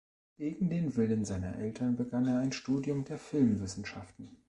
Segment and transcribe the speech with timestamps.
[0.39, 4.35] Gegen den Willen seiner Eltern begann er ein Studium der Filmwissenschaften.